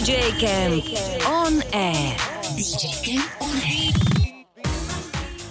[0.00, 2.16] DJ Camp on air.
[2.56, 4.09] DJ Camp on air.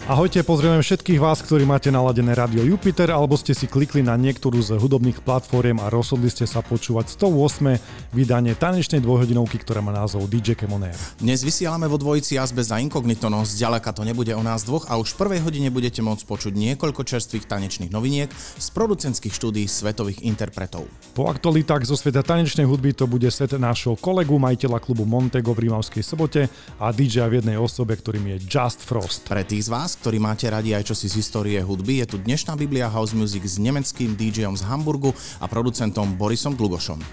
[0.10, 4.58] Ahojte, pozrieme všetkých vás, ktorí máte naladené Radio Jupiter alebo ste si klikli na niektorú
[4.58, 7.78] z hudobných platform a rozhodli ste sa počúvať 108.
[8.10, 10.98] vydanie tanečnej dvojhodinovky, ktorá má názov DJ Kemoner.
[11.22, 14.98] Dnes vysielame vo dvojici Azbez za Incognito, no zďaleka to nebude o nás dvoch a
[14.98, 20.26] už v prvej hodine budete môcť počuť niekoľko čerstvých tanečných noviniek z producentských štúdí svetových
[20.26, 20.90] interpretov.
[21.14, 25.70] Po aktualitách zo sveta tanečnej hudby to bude set nášho kolegu, majiteľa klubu Montego v
[25.70, 26.50] Rímavskej sobote
[26.82, 29.30] a DJ v jednej osobe, ktorým je Just Frost.
[29.30, 32.56] Pre tých z vás, ktorí máte radi aj čosi z histórie hudby, je tu dnešná
[32.56, 35.12] Biblia House Music s nemeckým DJom z Hamburgu
[35.44, 37.04] a producentom Borisom Dlugošom.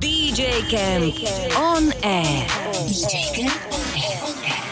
[0.00, 1.12] DJ Camp
[1.58, 2.46] on air.
[2.88, 4.67] DJ Camp on air.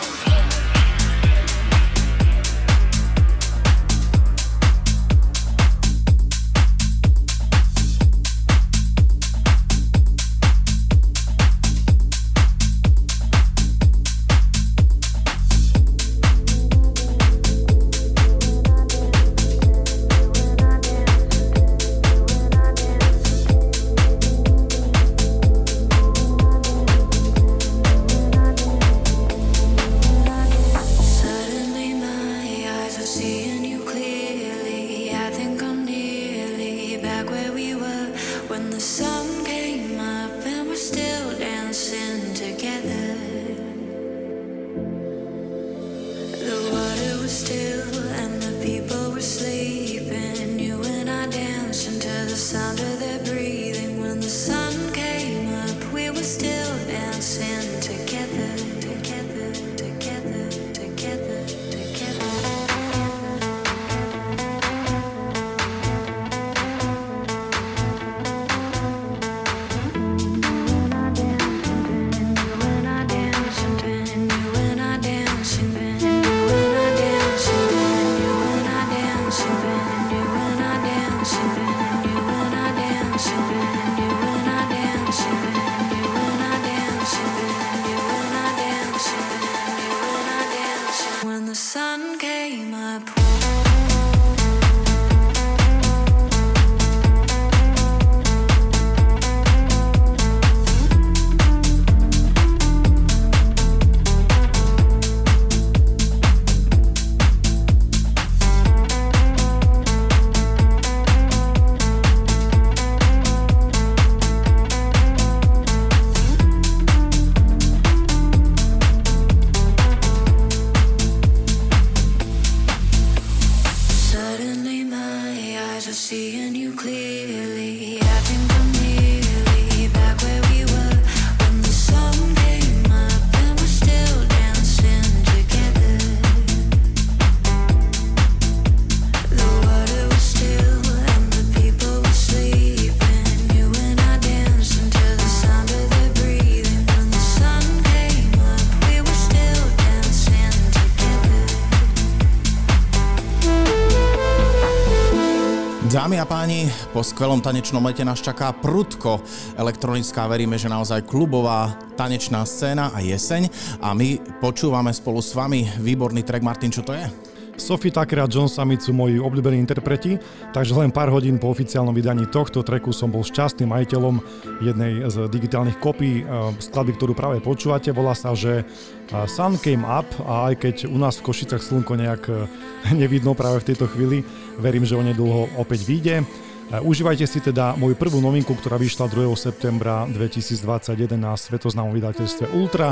[156.90, 159.22] Po skvelom tanečnom lete nás čaká prudko
[159.54, 163.46] elektronická, veríme, že naozaj klubová tanečná scéna a jeseň.
[163.78, 166.42] A my počúvame spolu s vami výborný track.
[166.42, 167.25] Martin, čo to je?
[167.56, 170.20] Sophie Tucker a John Summit sú moji obľúbení interpreti,
[170.52, 174.20] takže len pár hodín po oficiálnom vydaní tohto treku som bol šťastným majiteľom
[174.60, 176.24] jednej z digitálnych kopí eh,
[176.60, 177.96] skladby, ktorú práve počúvate.
[177.96, 181.96] Volá sa, že eh, Sun Came Up a aj keď u nás v Košicach slnko
[181.96, 182.44] nejak eh,
[183.00, 184.20] nevidno práve v tejto chvíli,
[184.60, 186.28] verím, že o nedlho opäť vyjde.
[186.66, 189.38] Užívajte si teda moju prvú novinku, ktorá vyšla 2.
[189.38, 192.90] septembra 2021 na svetoznámom vydateľstve Ultra.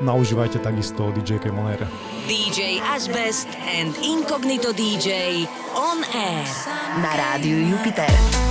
[0.00, 1.88] Naužívajte takisto DJ Kemoner.
[2.26, 3.48] DJ Asbest
[3.80, 5.42] and Incognito DJ
[5.74, 6.46] on air
[7.02, 8.47] na rádiu Jupiter.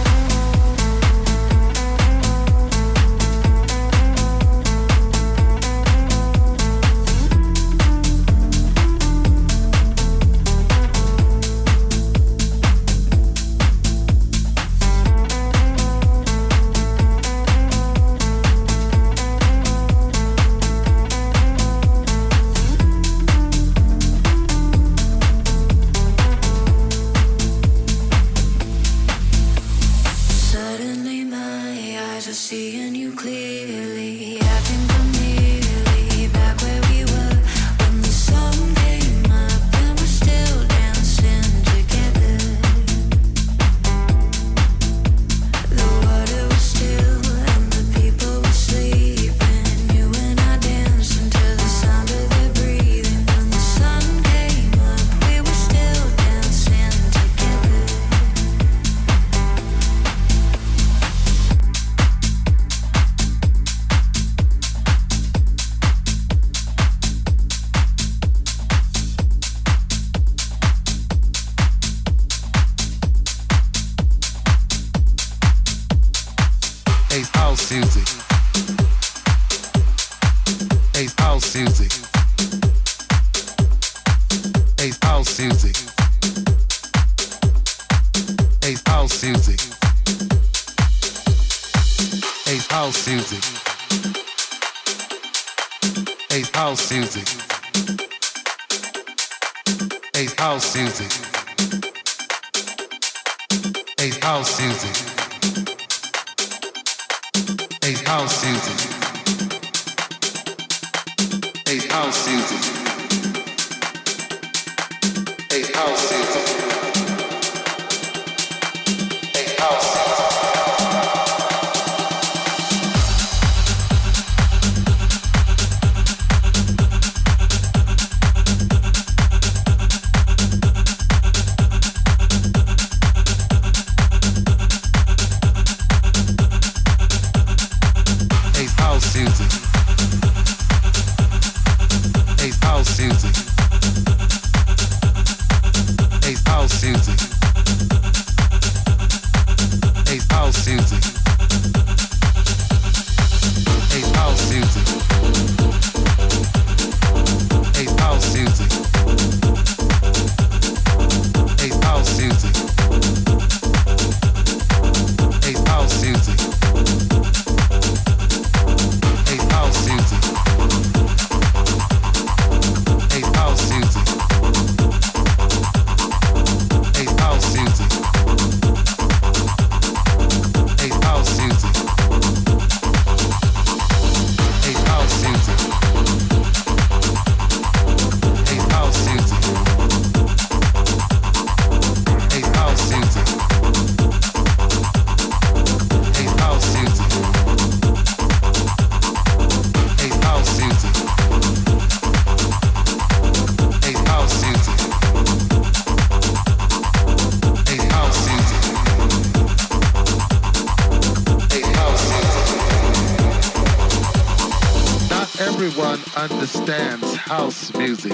[216.32, 218.12] understands house music.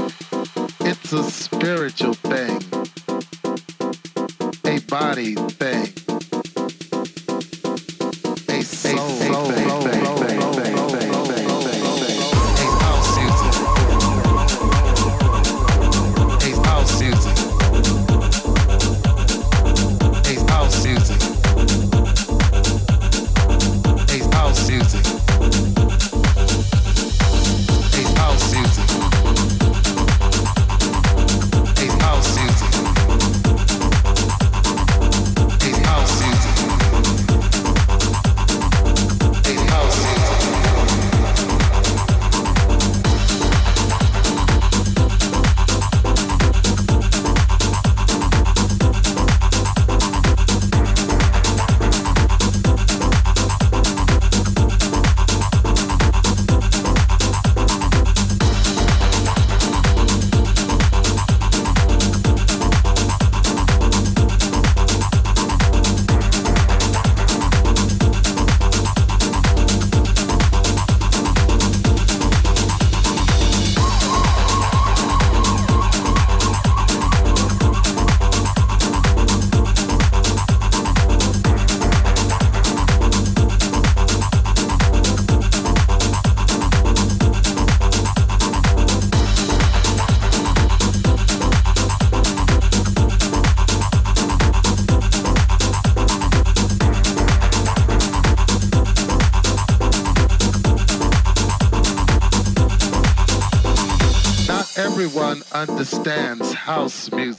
[0.81, 2.61] It's a spiritual thing,
[4.65, 5.92] a body thing.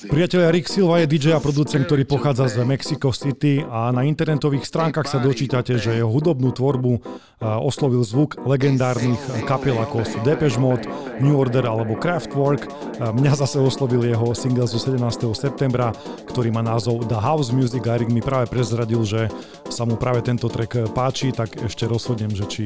[0.09, 4.69] Priatelia Rick Silva je DJ a producent, ktorý pochádza z Mexico City a na internetových
[4.69, 7.01] stránkach sa dočítate, že jeho hudobnú tvorbu
[7.41, 10.85] oslovil zvuk legendárnych kapiel ako sú Depeche Mode,
[11.21, 12.69] New Order alebo Kraftwerk.
[13.01, 15.01] Mňa zase oslovil jeho single zo 17.
[15.33, 15.93] septembra,
[16.29, 19.29] ktorý má názov The House Music a Rick mi práve prezradil, že
[19.69, 22.65] sa mu práve tento track páči, tak ešte rozhodnem, že či,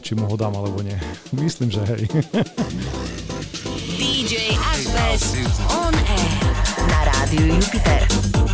[0.00, 0.96] či mu ho dám alebo nie.
[1.36, 2.08] Myslím, že hej.
[7.32, 8.06] na rádiu Jupiter.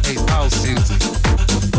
[0.06, 1.77] Hey, house music.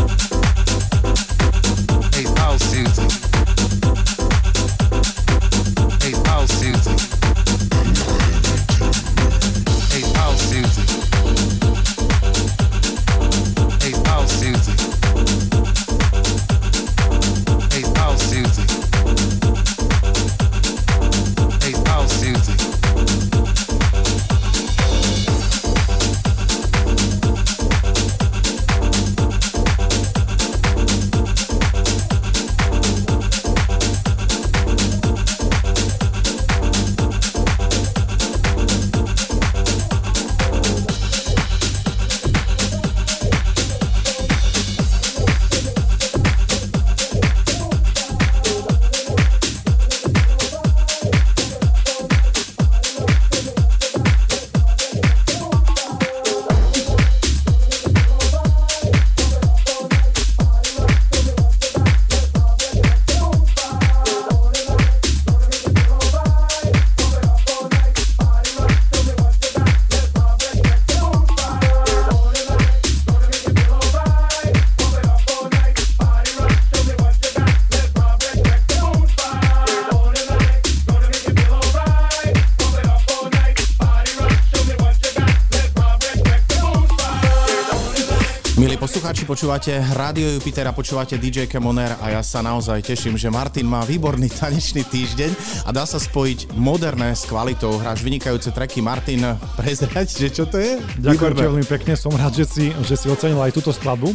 [89.40, 93.80] Počúvate Radio Jupiter a počúvate DJ Kemoner a ja sa naozaj teším, že Martin má
[93.88, 97.80] výborný tanečný týždeň a dá sa spojiť moderné s kvalitou.
[97.80, 98.84] Hráš vynikajúce treky.
[98.84, 99.24] Martin,
[99.56, 100.76] prezrať, že čo to je?
[101.00, 104.12] Ďakujem veľmi pekne, som rád, že si, že si ocenil aj túto skladbu.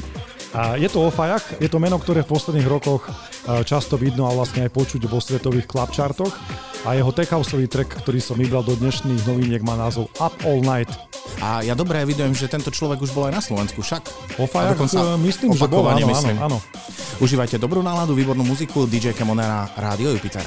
[0.53, 4.35] A je to Ofajak, je to meno, ktoré v posledných rokoch e, často vidno a
[4.37, 6.37] vlastne aj počuť vo svetových clubchartoch
[6.85, 11.14] a jeho tech track, ktorý som vybral do dnešných noviniek má názov Up All Night.
[11.43, 14.03] A ja dobre evidujem, že tento človek už bol aj na Slovensku, však?
[14.39, 14.79] O fajak,
[15.23, 16.37] myslím, že bol, áno, myslím.
[16.39, 16.59] áno, áno.
[17.19, 20.43] Užívajte dobrú náladu, výbornú muziku, DJ Kemonera, Rádio Jupiter.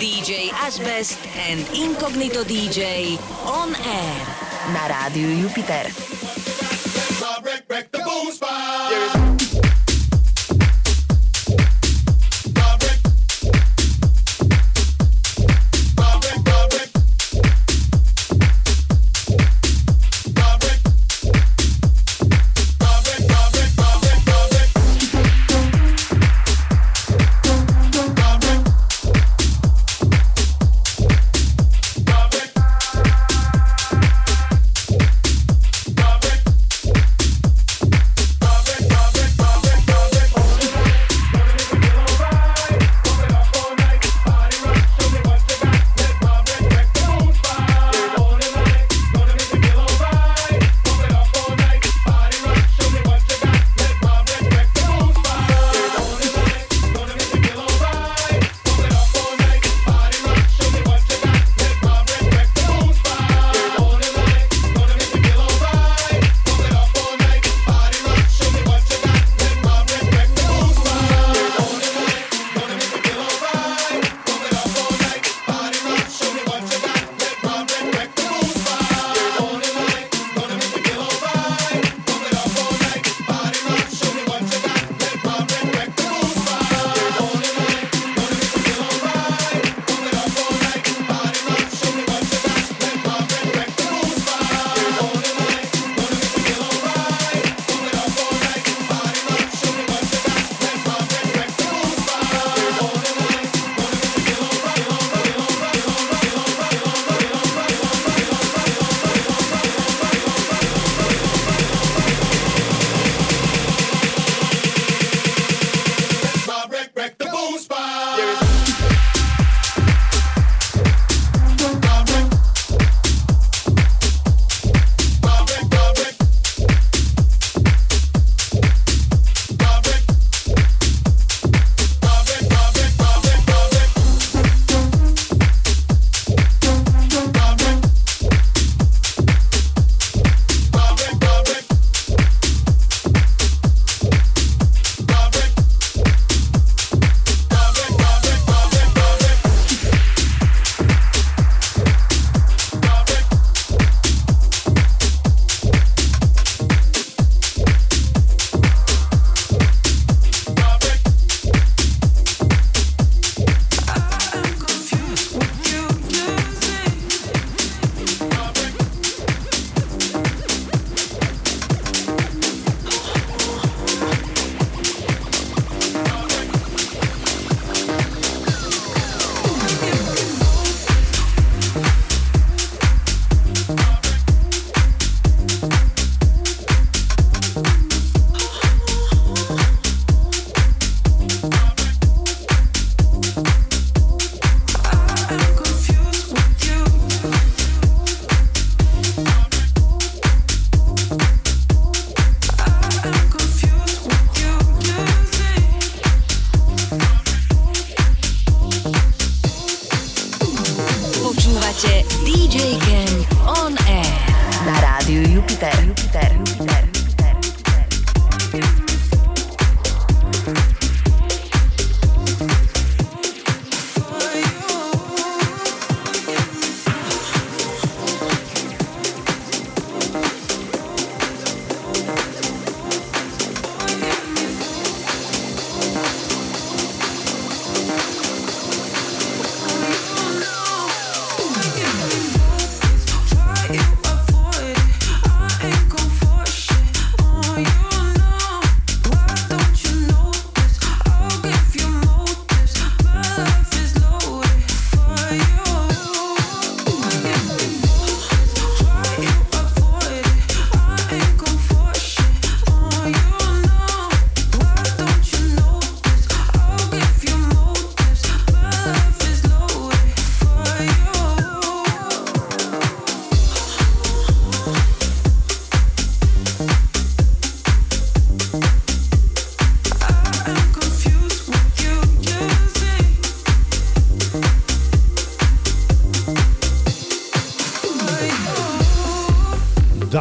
[0.00, 3.14] DJ Asbest and Incognito DJ
[3.44, 4.18] on air
[4.72, 5.92] na Rádiu Jupiter.
[7.44, 9.29] Wreck, wreck the boom spot.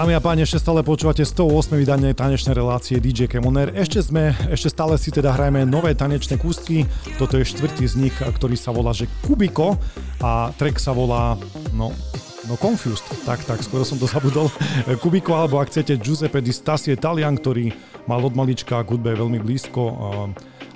[0.10, 1.70] Dámy a páni, ešte stále počúvate 108.
[1.78, 3.70] vydanie tanečnej relácie DJ Kemoner.
[3.78, 6.90] Ešte sme, ešte stále si teda hrajeme nové tanečné kústky.
[7.22, 9.78] Toto je štvrtý z nich, ktorý sa volá, že Kubiko
[10.18, 11.38] a track sa volá,
[11.78, 11.94] no,
[12.50, 14.50] no Confused, tak, tak, skoro som to zabudol.
[15.06, 17.70] Kubiko, alebo ak chcete Giuseppe di Stassi Italian, ktorý
[18.10, 19.94] mal od malička k hudbe veľmi blízko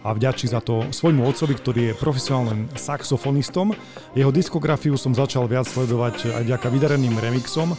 [0.06, 3.74] a vďačí za to svojmu otcovi, ktorý je profesionálnym saxofonistom.
[4.14, 7.74] Jeho diskografiu som začal viac sledovať aj vďaka vydareným remixom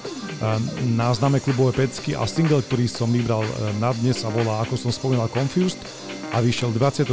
[0.95, 4.77] na známe klubové pecky a single, ktorý som vybral e, na dnes sa volá, ako
[4.79, 5.81] som spomínal, Confused
[6.35, 7.09] a vyšiel 24.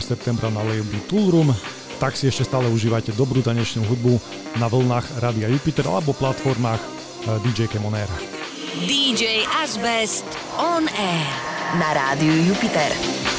[0.00, 1.50] septembra na label Toolroom,
[1.96, 4.20] tak si ešte stále užívajte dobrú tanečnú hudbu
[4.60, 6.88] na vlnách Radia Jupiter alebo platformách e,
[7.44, 8.08] DJ Kemoner.
[8.84, 10.28] DJ Asbest
[10.60, 11.28] on air
[11.80, 13.35] na rádiu Jupiter.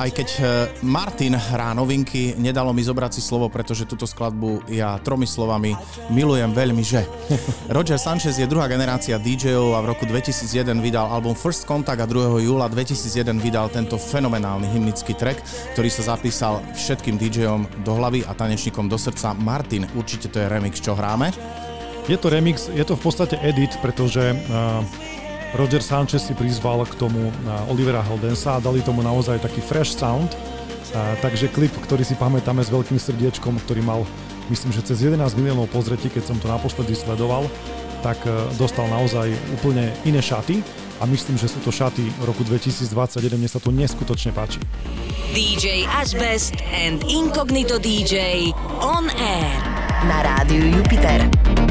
[0.00, 0.40] Aj keď e,
[0.88, 5.76] Martin hrá novinky, nedalo mi zobrať si slovo, pretože túto skladbu ja tromi slovami
[6.08, 7.04] milujem veľmi, že.
[7.76, 12.08] Roger Sanchez je druhá generácia DJov a v roku 2001 vydal album First Contact a
[12.08, 12.40] 2.
[12.40, 15.44] júla 2001 vydal tento fenomenálny hymnický track,
[15.76, 19.36] ktorý sa zapísal všetkým DJom do hlavy a tanečníkom do srdca.
[19.36, 21.28] Martin, určite to je remix, čo hráme?
[22.08, 25.09] Je to remix, je to v podstate edit, pretože uh
[25.54, 27.34] Roger Sanchez si prizval k tomu
[27.66, 30.30] Olivera Heldensa a dali tomu naozaj taký fresh sound.
[30.90, 34.02] A, takže klip, ktorý si pamätáme s veľkým srdiečkom, ktorý mal
[34.50, 37.46] myslím, že cez 11 miliónov pozretí, keď som to naposledy sledoval,
[38.02, 40.66] tak e, dostal naozaj úplne iné šaty
[40.98, 44.58] a myslím, že sú to šaty roku 2021, mne sa to neskutočne páči.
[45.30, 48.50] DJ Asbest and Incognito DJ
[48.82, 49.54] on air
[50.10, 51.69] na rádiu Jupiter.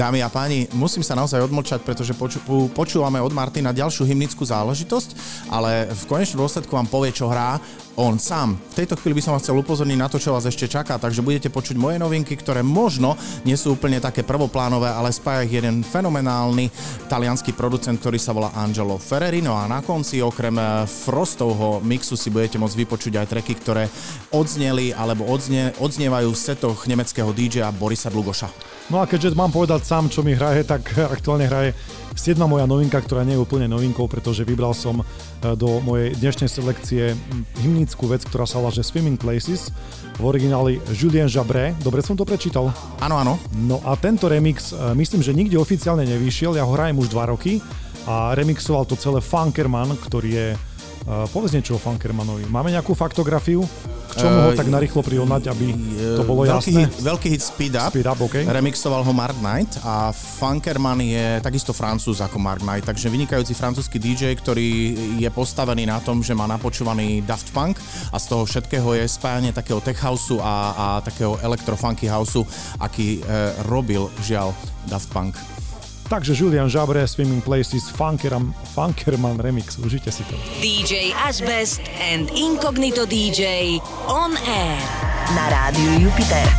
[0.00, 2.40] Dámy a páni, musím sa naozaj odmlčať, pretože poču,
[2.72, 5.12] počúvame od Martina ďalšiu hymnickú záležitosť,
[5.52, 7.60] ale v konečnom dôsledku vám povie, čo hrá
[8.00, 8.56] on sám.
[8.72, 11.20] V tejto chvíli by som vás chcel upozorniť na to, čo vás ešte čaká, takže
[11.20, 13.12] budete počuť moje novinky, ktoré možno
[13.44, 16.72] nie sú úplne také prvoplánové, ale spája ich jeden fenomenálny
[17.12, 22.32] talianský producent, ktorý sa volá Angelo Ferrerino a na konci okrem eh, Frostovho mixu si
[22.32, 23.84] budete môcť vypočuť aj treky, ktoré
[24.32, 28.79] odzneli alebo odznie, odznievajú v setoch nemeckého DJ Borisa Dlugoša.
[28.90, 31.78] No a keďže mám povedať sám, čo mi hraje, tak aktuálne hraje
[32.18, 32.34] 7.
[32.42, 35.04] moja novinka, ktorá nie je úplne novinkou, pretože vybral som e,
[35.54, 37.14] do mojej dnešnej selekcie
[37.62, 39.70] hymnickú vec, ktorá sa volá že Swimming Places,
[40.18, 41.70] v origináli Julien Jabré.
[41.78, 42.74] Dobre som to prečítal?
[42.98, 43.38] Áno, áno.
[43.62, 47.30] No a tento remix, e, myslím, že nikde oficiálne nevyšiel, ja ho hrajem už 2
[47.30, 47.62] roky
[48.10, 50.48] a remixoval to celé Funkerman, ktorý je
[51.00, 52.44] Uh, povedz niečo o Funkermanovi.
[52.52, 53.64] Máme nejakú faktografiu?
[54.10, 55.66] K čomu ho uh, tak narýchlo prirovnať, aby
[56.18, 56.80] to bolo veľký jasné?
[56.90, 57.90] Hit, veľký hit Speed Up.
[57.94, 58.42] Speed Up okay.
[58.42, 64.02] Remixoval ho Mark Knight a Funkerman je takisto francúz ako Mark Knight, takže vynikajúci francúzsky
[64.02, 64.68] DJ, ktorý
[65.22, 67.78] je postavený na tom, že má napočúvaný Daft Punk
[68.10, 72.42] a z toho všetkého je spájanie takého tech houseu a, a takého electrofunky houseu,
[72.82, 73.30] aký e,
[73.70, 74.50] robil žiaľ
[74.90, 75.59] Daft Punk.
[76.10, 80.34] Takže Julian Jabre, Swimming Places, Funkeram, Funkerman Remix, užite si to.
[80.58, 81.80] DJ Asbest
[82.14, 84.78] and Incognito DJ on air
[85.34, 86.50] na rádiu Jupiter.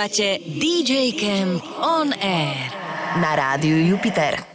[0.00, 2.72] Počúvate DJ Camp On Air
[3.20, 4.49] na rádiu Jupiter.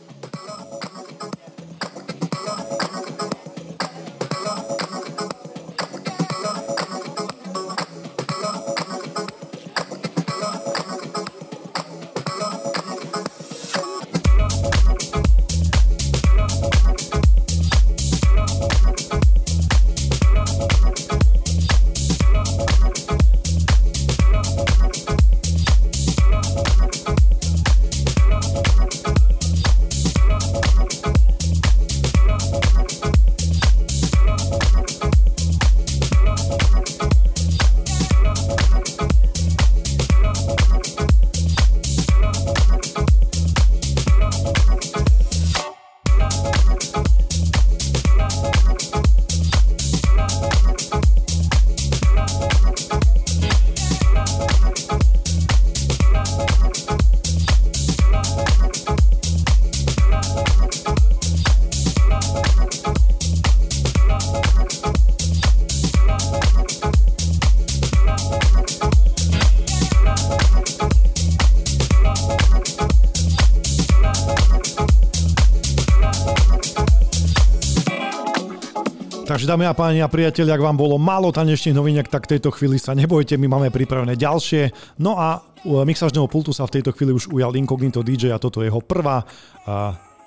[79.55, 82.75] Dámy a páni a priatelia, ak vám bolo málo tanečných noviniek, tak v tejto chvíli
[82.75, 84.67] sa nebojte, my máme pripravené ďalšie.
[84.99, 88.59] No a u mixažného pultu sa v tejto chvíli už ujal Incognito DJ a toto
[88.59, 89.23] je jeho prvá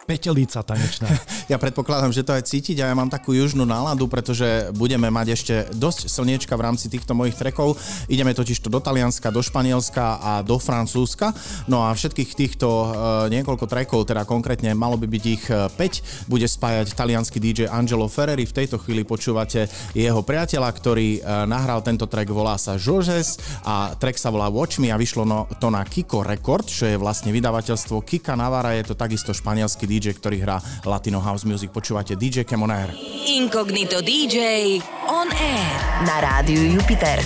[0.09, 1.13] petelica tanečná.
[1.49, 5.27] Ja predpokladám, že to aj cítiť a ja mám takú južnú náladu, pretože budeme mať
[5.33, 7.81] ešte dosť slniečka v rámci týchto mojich trekov.
[8.05, 11.33] Ideme totiž to do Talianska, do Španielska a do Francúzska.
[11.65, 12.89] No a všetkých týchto uh,
[13.33, 18.13] niekoľko trekov, teda konkrétne malo by byť ich 5, e, bude spájať talianský DJ Angelo
[18.13, 18.45] Ferreri.
[18.45, 23.97] V tejto chvíli počúvate jeho priateľa, ktorý uh, nahral tento track, volá sa Jorges a
[23.97, 27.33] track sa volá Watch Me a vyšlo no, to na Kiko Record, čo je vlastne
[27.33, 31.75] vydavateľstvo Kika Navara, je to takisto španielský DJ, ktorý hrá Latino House Music.
[31.75, 32.95] Počúvate DJ Cam on Air.
[33.27, 34.79] Incognito DJ
[35.11, 37.19] on Air na rádiu Jupiter.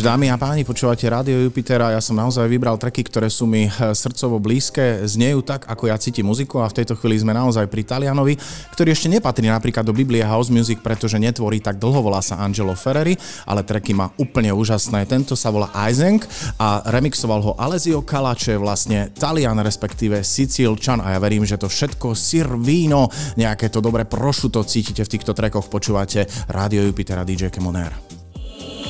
[0.00, 1.92] Takže dámy a páni, počúvate Rádio Jupitera.
[1.92, 6.00] Ja som naozaj vybral treky, ktoré sú mi eh, srdcovo blízke, znejú tak, ako ja
[6.00, 8.40] cítim muziku a v tejto chvíli sme naozaj pri Talianovi,
[8.72, 12.72] ktorý ešte nepatrí napríklad do Biblie House Music, pretože netvorí tak dlho, volá sa Angelo
[12.72, 13.12] Ferreri,
[13.44, 15.04] ale treky má úplne úžasné.
[15.04, 16.24] Tento sa volá Eisenk
[16.56, 21.60] a remixoval ho Alessio Kala, čo je vlastne Talian, respektíve Sicilčan a ja verím, že
[21.60, 27.20] to všetko sir víno, nejaké to dobre prošuto cítite v týchto trekoch, počúvate Rádio Jupitera
[27.20, 28.19] DJ Kemoner.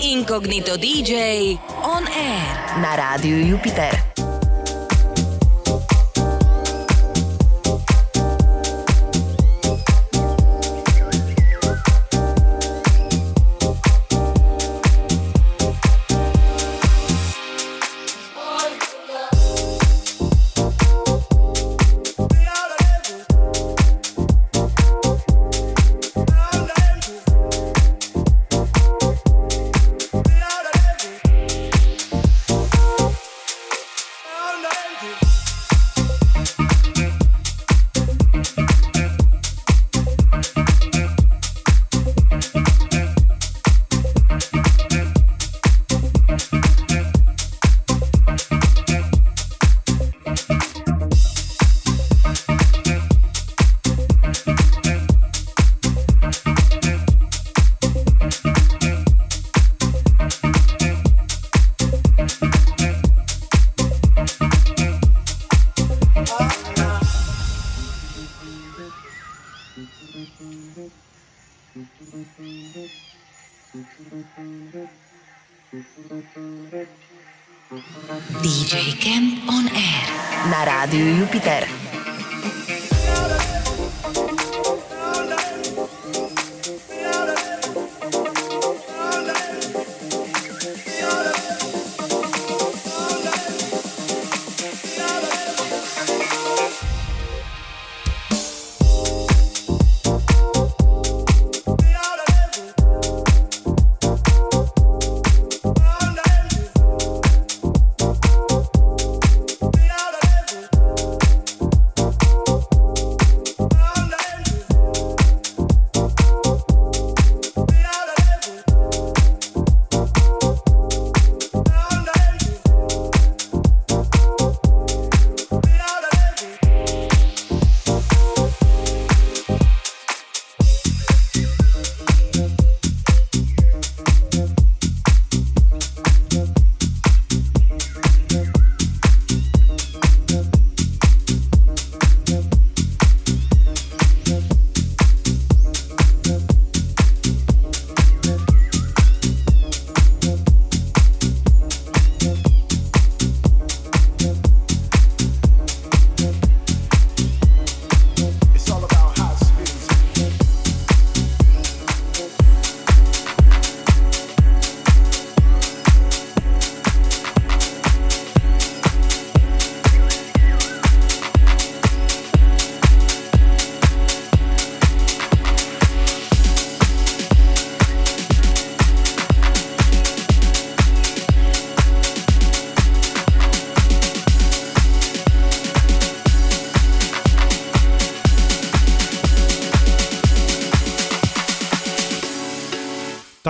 [0.02, 4.09] Incognito DJ on air na rádiu Jupiter.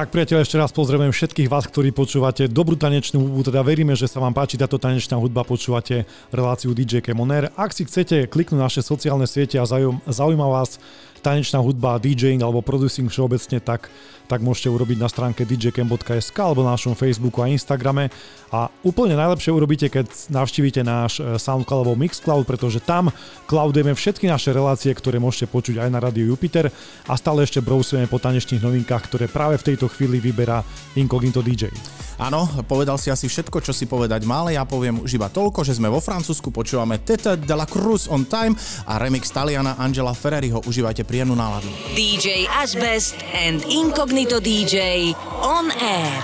[0.01, 4.09] Tak priateľ, ešte raz pozdravujem všetkých vás, ktorí počúvate dobrú tanečnú hudbu, teda veríme, že
[4.09, 7.53] sa vám páči táto tanečná hudba, počúvate reláciu DJ Kemoner.
[7.53, 9.69] Ak si chcete kliknúť naše sociálne siete a
[10.09, 10.81] zaujíma vás
[11.21, 13.93] tanečná hudba, DJing alebo producing všeobecne, tak
[14.31, 18.15] tak môžete urobiť na stránke djcam.sk alebo na našom Facebooku a Instagrame.
[18.55, 23.11] A úplne najlepšie urobíte, keď navštívite náš e, SoundCloud alebo Mixcloud, pretože tam
[23.51, 26.71] cloudujeme všetky naše relácie, ktoré môžete počuť aj na rádiu Jupiter
[27.11, 30.63] a stále ešte brousujeme po tanečných novinkách, ktoré práve v tejto chvíli vyberá
[30.95, 31.75] Incognito DJ.
[32.21, 35.81] Áno, povedal si asi všetko, čo si povedať mal, ja poviem už iba toľko, že
[35.81, 38.53] sme vo Francúzsku, počúvame Tete de la Cruz on Time
[38.85, 40.61] a remix Taliana Angela Ferreriho.
[40.69, 41.67] Užívajte príjemnú náladu.
[41.99, 45.11] DJ Asbest and Incognito DJ
[45.43, 46.15] on Air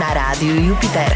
[0.00, 1.12] na rádiu Jupiter.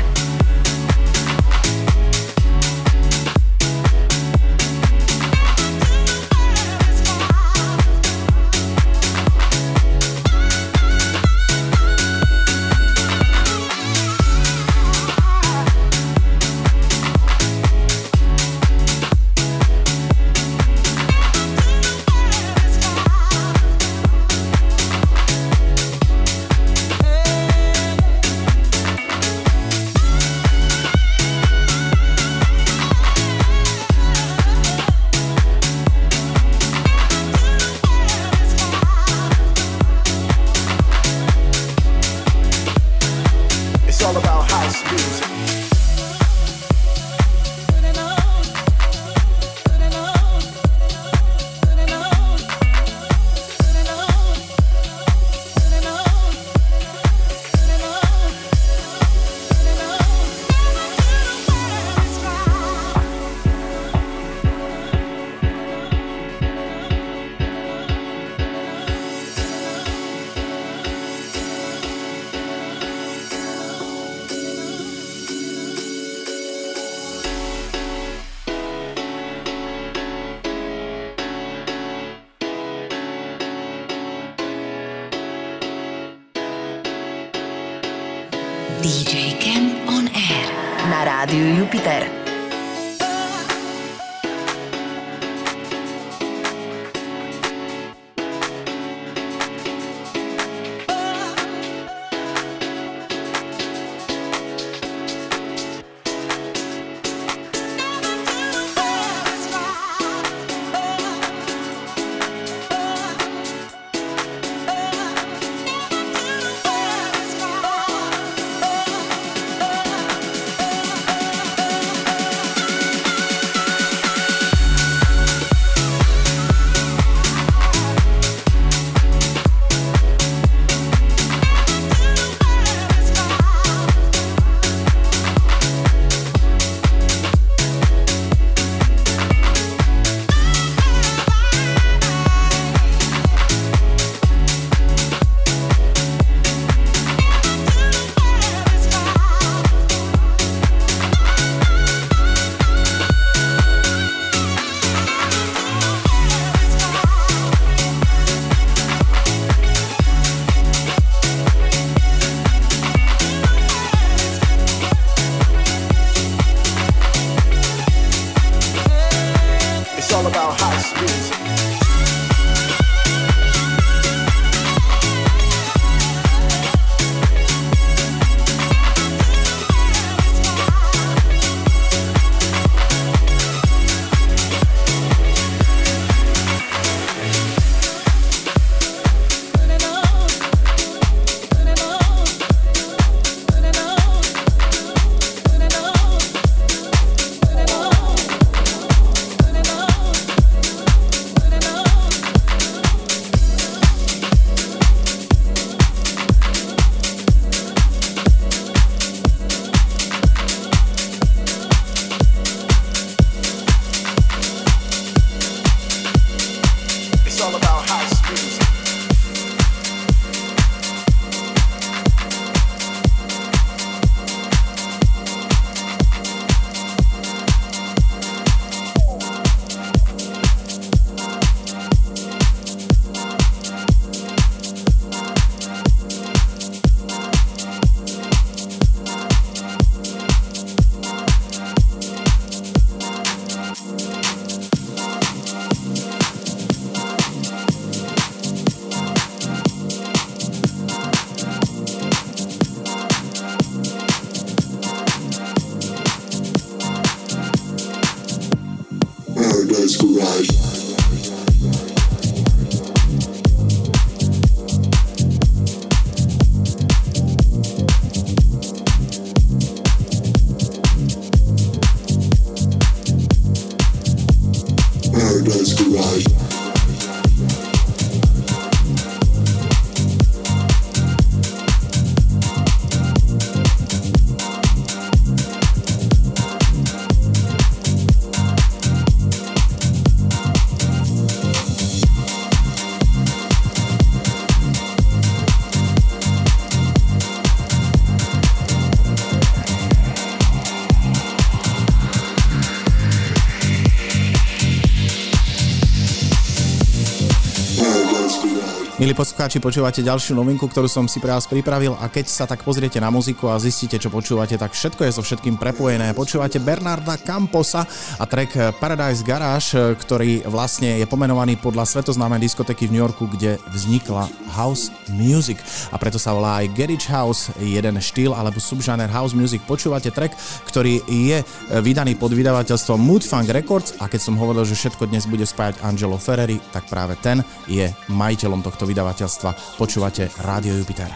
[309.04, 312.64] Milí poslucháči, počúvate ďalšiu novinku, ktorú som si pre vás pripravil a keď sa tak
[312.64, 316.16] pozriete na muziku a zistíte, čo počúvate, tak všetko je so všetkým prepojené.
[316.16, 317.84] Počúvate Bernarda Camposa
[318.16, 323.60] a track Paradise Garage, ktorý vlastne je pomenovaný podľa svetoznámej diskotéky v New Yorku, kde
[323.76, 324.24] vznikla
[324.56, 325.60] house music
[325.92, 329.60] a preto sa volá aj Garage House, jeden štýl alebo subžáner house music.
[329.68, 330.32] Počúvate track,
[330.72, 331.44] ktorý je
[331.84, 335.84] vydaný pod vydavateľstvom Mood Funk Records a keď som hovoril, že všetko dnes bude spájať
[335.84, 339.74] Angelo Ferreri, tak práve ten je majiteľom tohto vydavateľstva.
[339.74, 341.10] Počúvate Rádio Jupiter.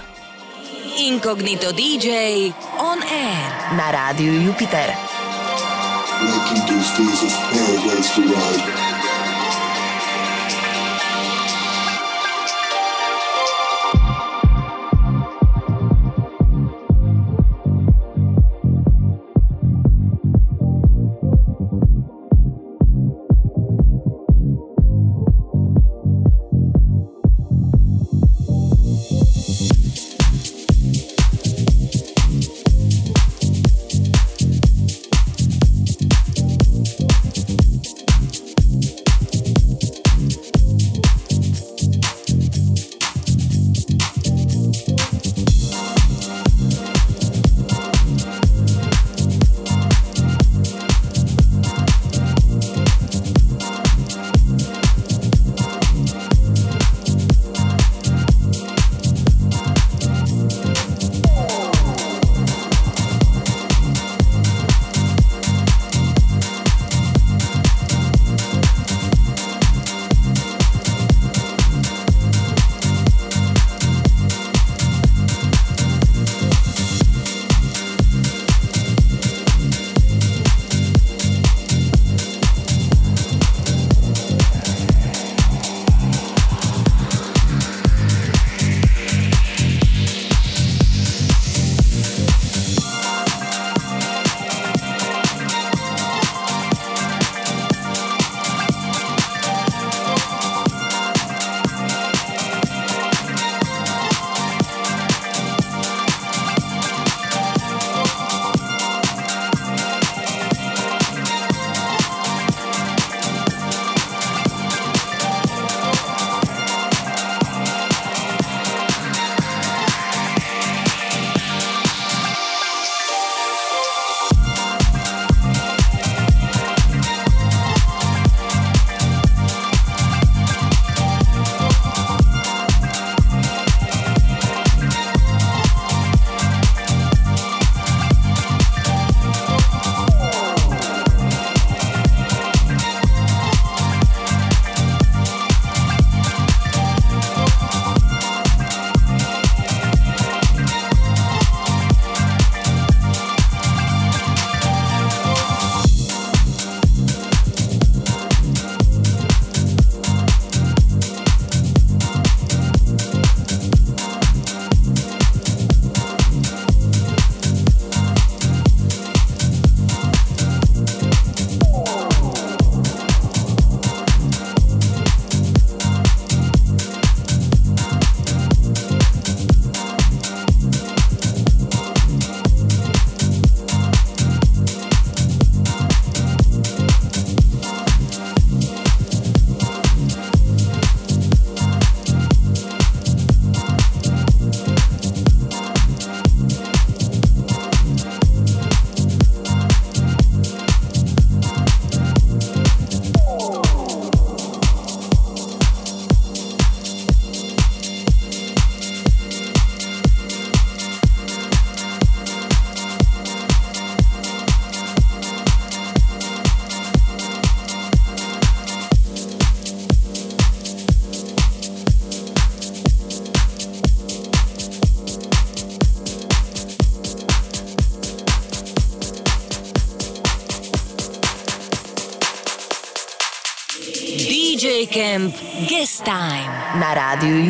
[0.98, 2.50] Incognito DJ
[2.82, 4.90] on air na Rádiu Jupiter.
[6.18, 8.87] Making these days of paradise to ride.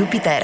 [0.08, 0.42] Rádiu Jupiter.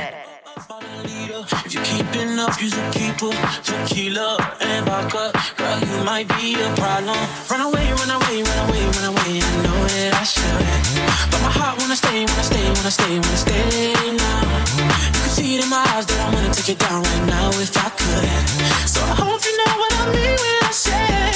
[1.64, 3.64] If you're keeping up, you should keep up.
[3.64, 7.18] Tequila and vodka, girl, you might be a problem.
[7.50, 9.40] Run away, run away, run away, run away.
[9.40, 13.36] I know that I should, but my heart wanna stay, wanna stay, wanna stay, wanna
[13.36, 14.40] stay now.
[14.78, 17.48] You can see it in my eyes that I wanna take it down right now
[17.60, 18.88] if I could.
[18.88, 21.34] So I hope you know what I mean when I say.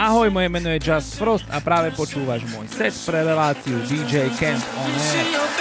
[0.00, 4.64] Ahoj, moje meno je Just Frost a práve počúvaš môj set pre reláciu DJ Camp
[4.80, 5.59] On Air.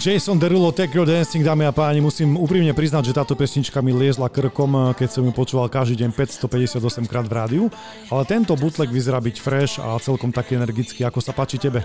[0.00, 3.92] Jason Derulo, Take Your Dancing, dámy a páni, musím úprimne priznať, že táto pesnička mi
[3.92, 7.64] liezla krkom, keď som ju počúval každý deň 558 krát v rádiu,
[8.08, 11.04] ale tento bootleg vyzerá byť fresh a celkom taký energický.
[11.04, 11.84] Ako sa páči tebe?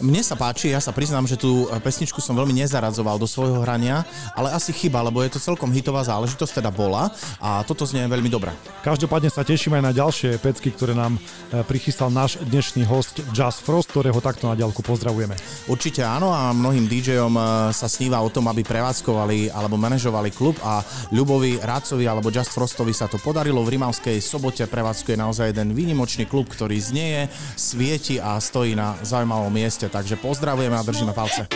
[0.00, 4.08] Mne sa páči, ja sa priznám, že tú pesničku som veľmi nezaradzoval do svojho hrania,
[4.32, 7.12] ale asi chyba, lebo je to celkom hitová záležitosť, teda bola
[7.44, 8.56] a toto znie veľmi dobré.
[8.80, 11.20] Každopádne sa tešíme aj na ďalšie pecky, ktoré nám
[11.52, 15.36] e, prichystal náš dnešný host Just Frost, ktorého takto na ďalku pozdravujeme.
[15.68, 20.82] Určite áno a mnohým DJom sa sníva o tom, aby prevádzkovali alebo manažovali klub a
[21.14, 23.62] Ľubovi Rácovi alebo Just Frostovi sa to podarilo.
[23.62, 29.50] V Rimavskej sobote prevádzkuje naozaj jeden výnimočný klub, ktorý znieje, svieti a stojí na zaujímavom
[29.50, 29.86] mieste.
[29.86, 31.46] Takže pozdravujeme a držíme palce.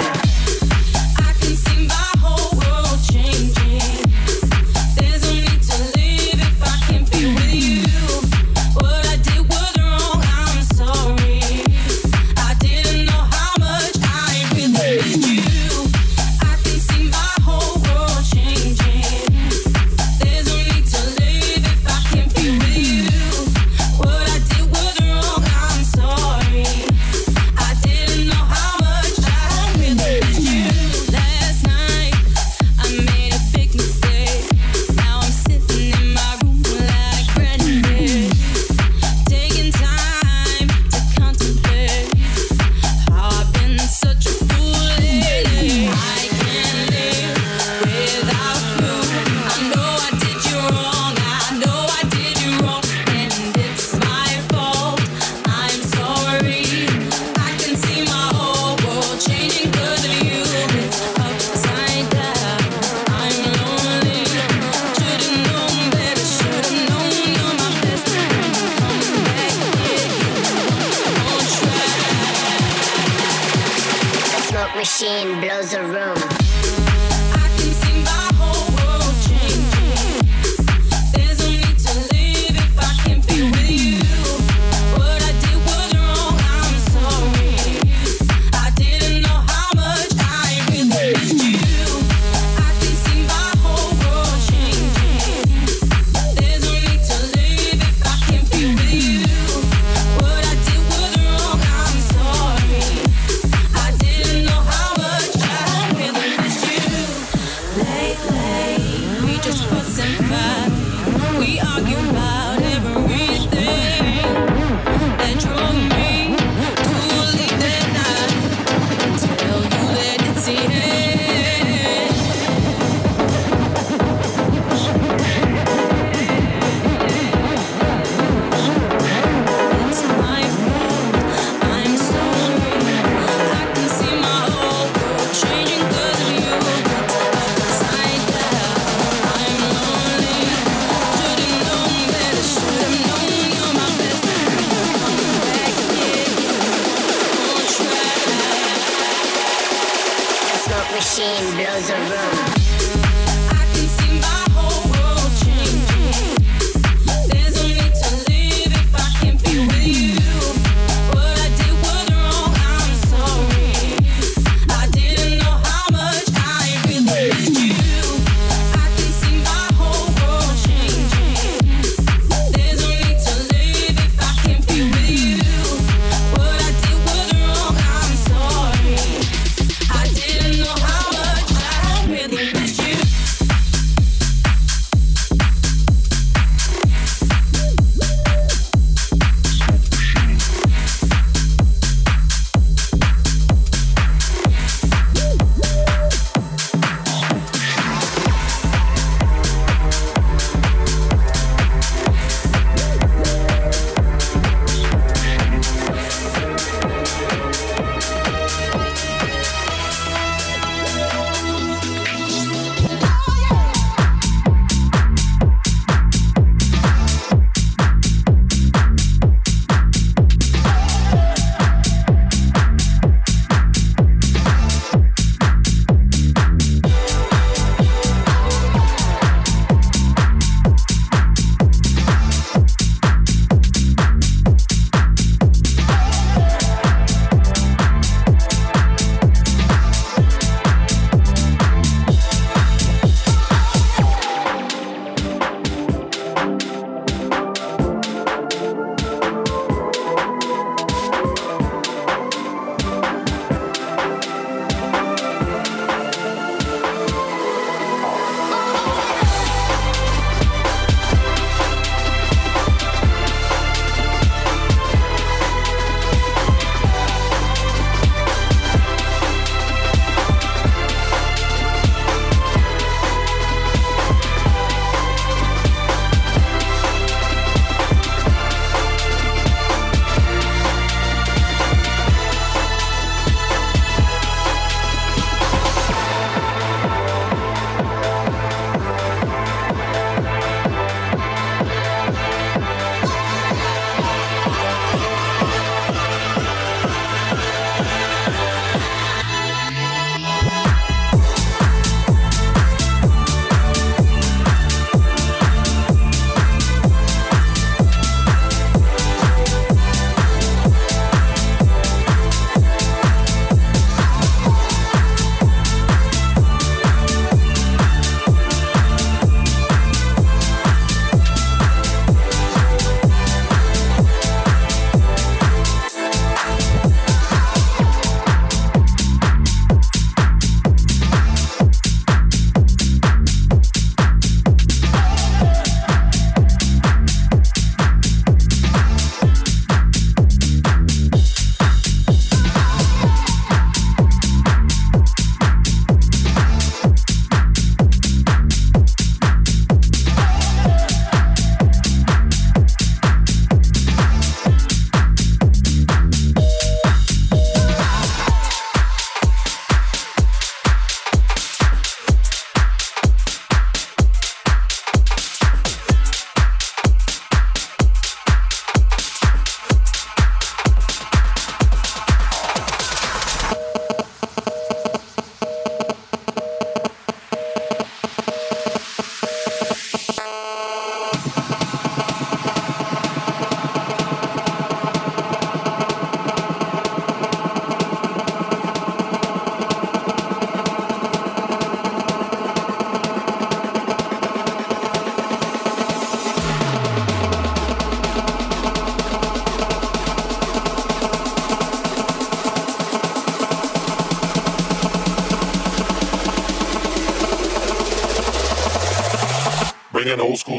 [0.00, 0.27] Show.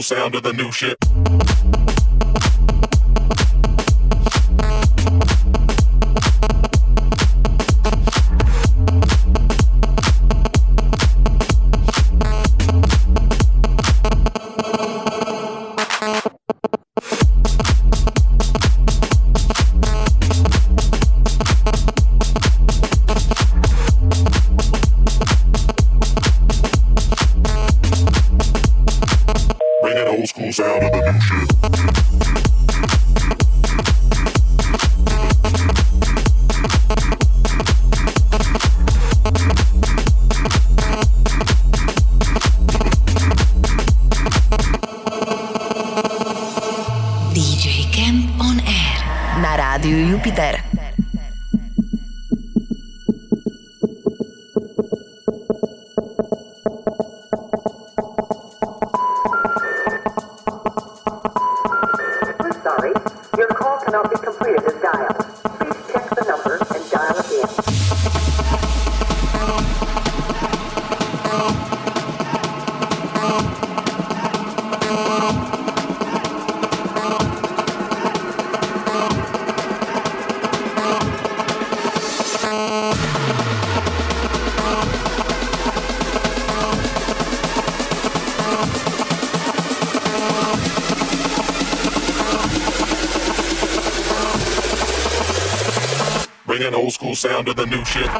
[0.02, 1.09] Sound of the new shit.
[50.30, 50.59] Júpiter.
[97.48, 98.19] Of the new shit.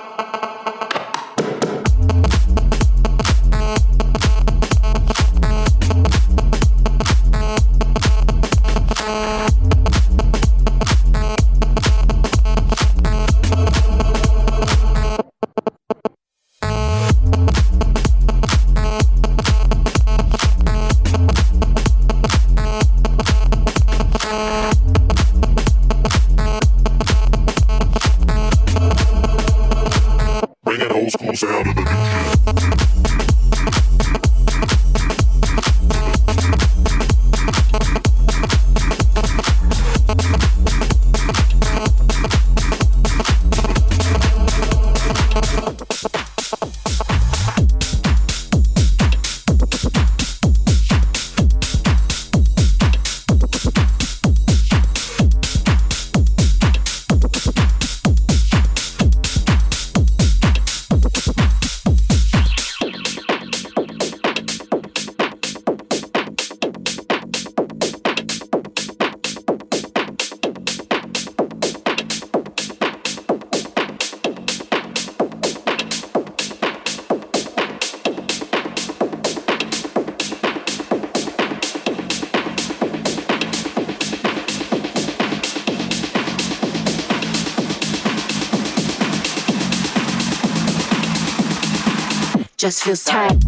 [92.70, 93.39] Just feels tight.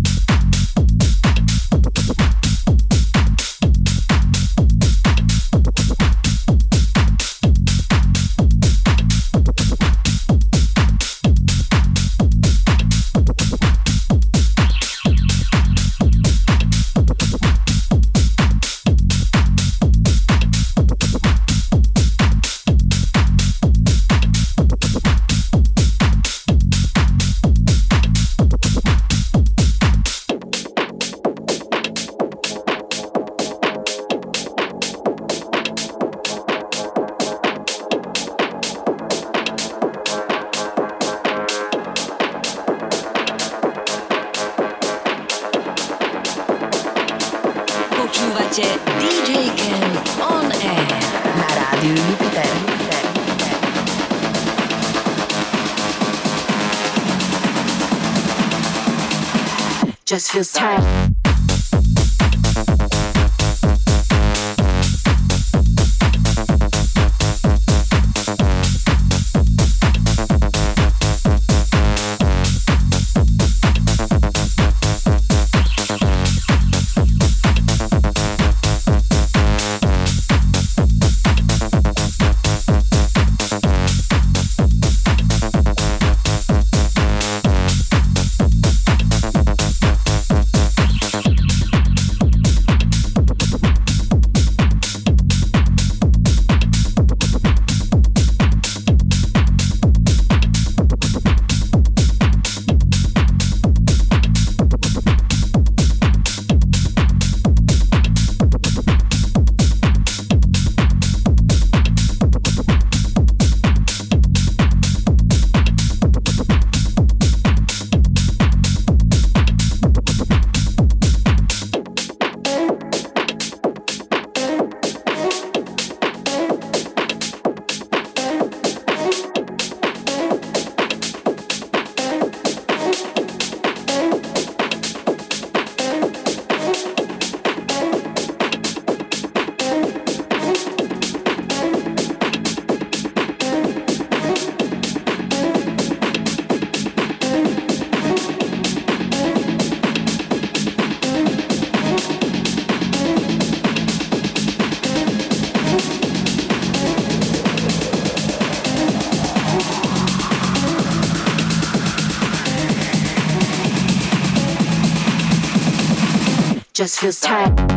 [166.82, 167.71] Just feels tight.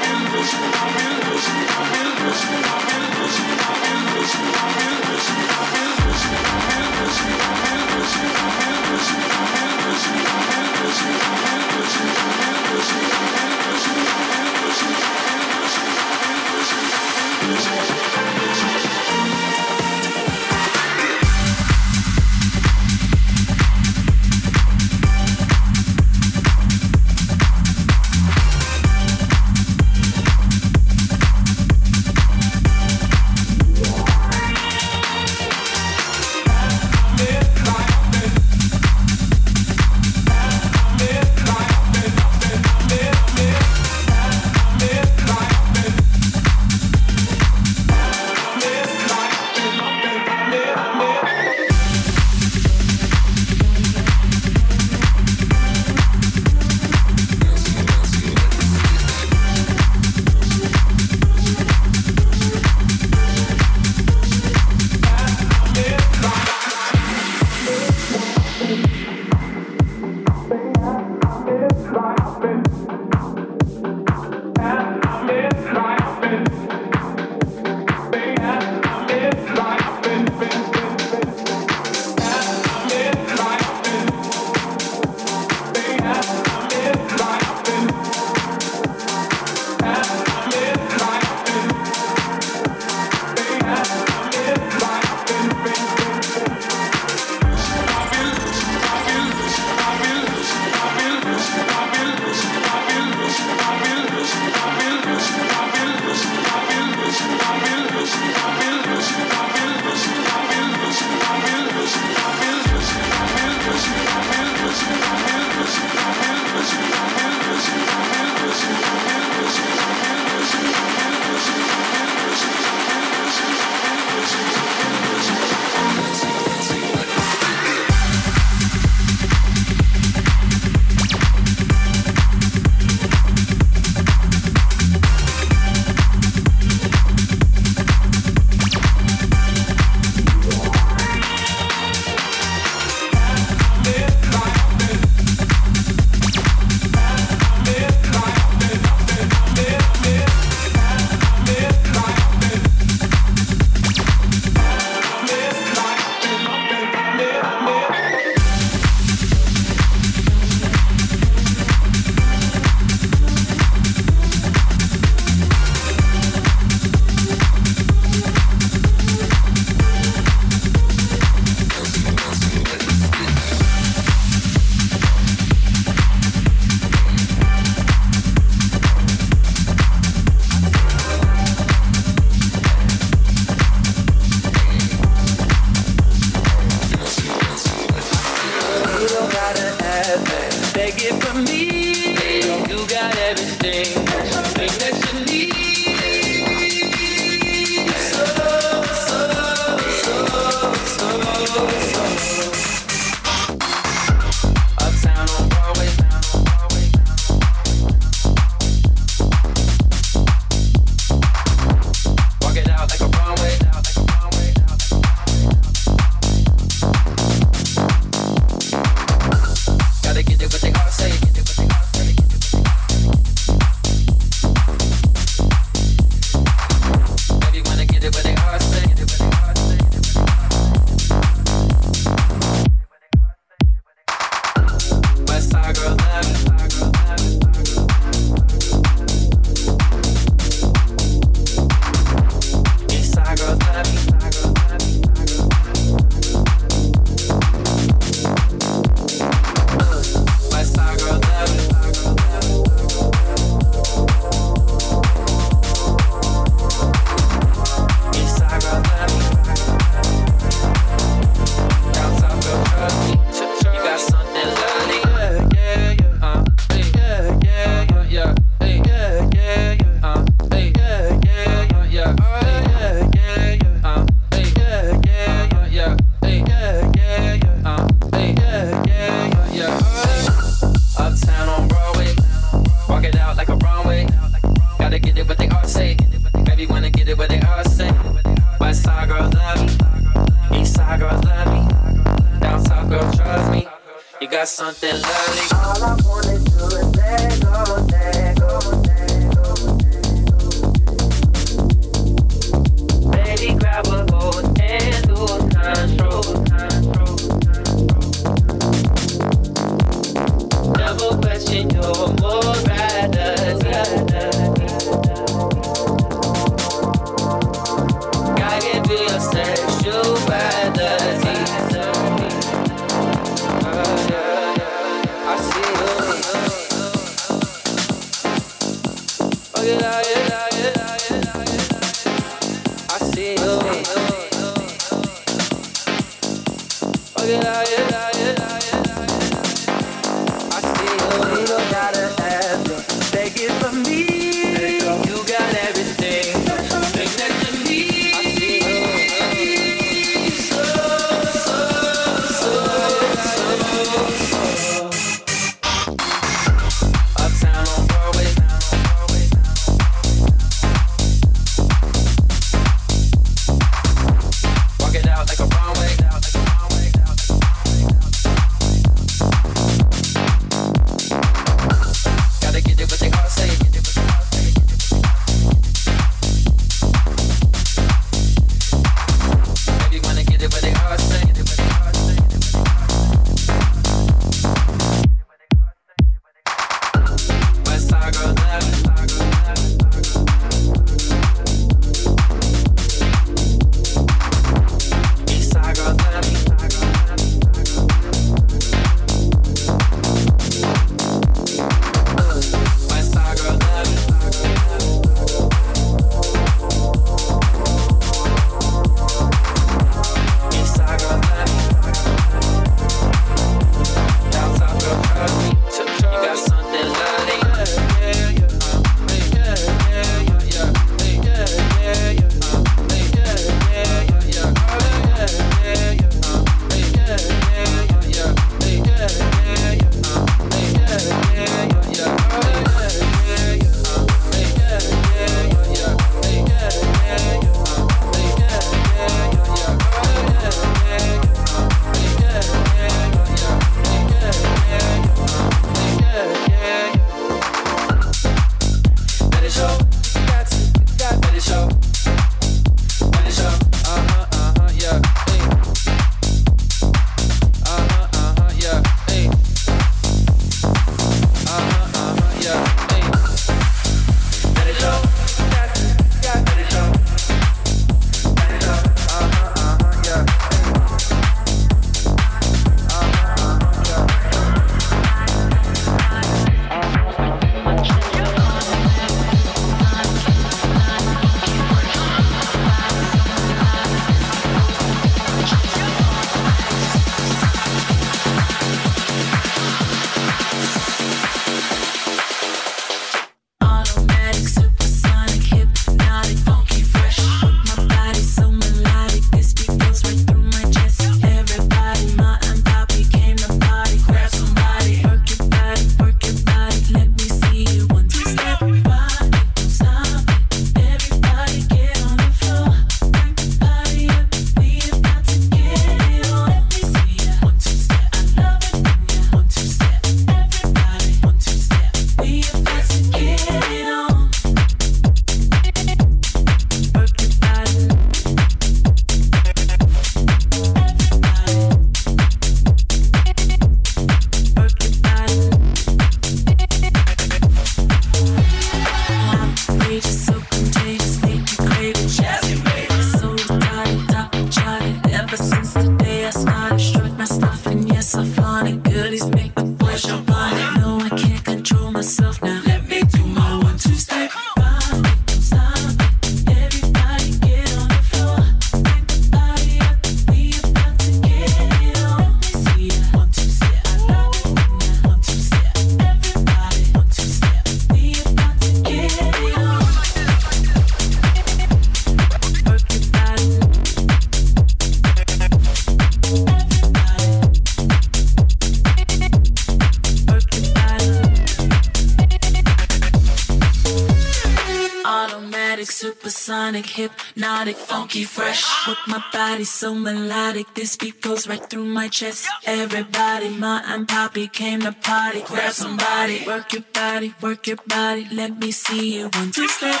[589.50, 590.74] body so melodic.
[590.74, 592.48] This beat goes right through my chest.
[592.66, 595.42] Everybody, ma and poppy came to party.
[595.42, 598.28] Grab somebody, work your body, work your body.
[598.32, 600.00] Let me see you one two step.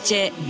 [0.00, 0.49] And I pulled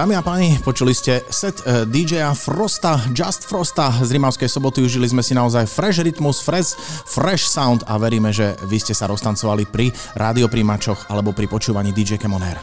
[0.00, 4.80] dámy a páni, počuli ste set eh, DJ-a Frosta, Just Frosta z Rimavskej soboty.
[4.80, 6.72] Užili sme si naozaj fresh rytmus, fresh,
[7.04, 12.16] fresh sound a veríme, že vy ste sa roztancovali pri rádioprímačoch alebo pri počúvaní DJ
[12.16, 12.56] Kemoner.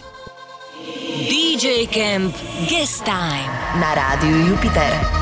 [1.30, 2.34] DJ Camp
[2.65, 5.16] Guest Time na rádiu Jupiter.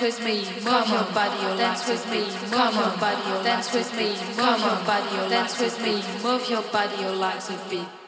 [0.00, 3.74] Dance with me, move your body, your dance with me, move your body, your dance
[3.74, 7.70] with me, move your body, your dance with me, move your body, your legs with
[7.70, 8.07] beat.